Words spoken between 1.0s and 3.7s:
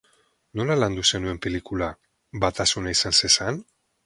zenuen pelikula, batasuna izan zezan?